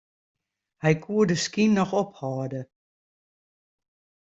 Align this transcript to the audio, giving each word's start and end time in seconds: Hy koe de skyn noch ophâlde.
Hy 0.83 0.93
koe 1.03 1.23
de 1.29 1.37
skyn 1.45 1.71
noch 1.75 1.93
ophâlde. 2.01 2.61